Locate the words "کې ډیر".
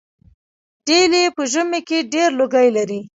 1.87-2.29